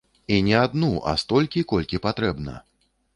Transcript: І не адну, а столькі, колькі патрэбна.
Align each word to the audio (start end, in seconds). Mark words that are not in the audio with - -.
І 0.35 0.37
не 0.45 0.53
адну, 0.61 0.87
а 1.11 1.13
столькі, 1.23 1.63
колькі 1.73 2.01
патрэбна. 2.07 2.55